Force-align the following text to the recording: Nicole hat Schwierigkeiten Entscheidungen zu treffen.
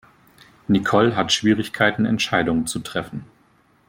Nicole 0.67 1.15
hat 1.15 1.31
Schwierigkeiten 1.31 2.05
Entscheidungen 2.07 2.65
zu 2.65 2.79
treffen. 2.79 3.23